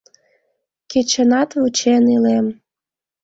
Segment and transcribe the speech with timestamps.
[0.91, 2.45] Кечынат вучен илем.